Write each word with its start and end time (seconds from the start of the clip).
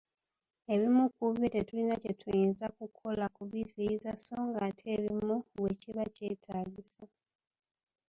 Ebimu 0.73 1.03
ku 1.15 1.23
byo 1.33 1.47
tetulina 1.53 1.95
kye 2.01 2.11
tuyinza 2.19 2.65
kukola 2.77 3.25
kubiziyiza 3.35 4.11
so 4.25 4.37
ng'ate 4.47 4.85
ebimu 4.97 5.35
bwe 5.55 5.71
kiba 5.81 6.03
kyetaagisa. 6.15 7.03